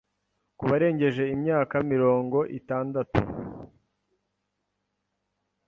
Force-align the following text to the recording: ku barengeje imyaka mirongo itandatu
ku 0.57 0.63
barengeje 0.69 1.23
imyaka 1.35 1.75
mirongo 1.91 2.37
itandatu 2.59 3.19